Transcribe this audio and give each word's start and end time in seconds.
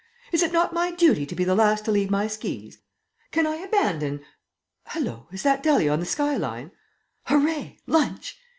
Is 0.31 0.41
it 0.41 0.51
not 0.51 0.73
my 0.73 0.89
duty 0.89 1.27
to 1.27 1.35
be 1.35 1.43
the 1.43 1.53
last 1.53 1.85
to 1.85 1.91
leave 1.91 2.09
my 2.09 2.25
skis? 2.25 2.79
Can 3.29 3.45
I 3.45 3.57
abandon 3.57 4.25
Hallo! 4.85 5.27
is 5.31 5.43
that 5.43 5.61
Dahlia 5.61 5.91
on 5.93 5.99
the 5.99 6.07
sky 6.07 6.37
line? 6.37 6.71
Hooray, 7.25 7.77
lunch! 7.85 8.35